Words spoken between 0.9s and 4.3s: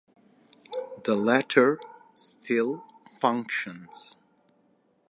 The latter still functions.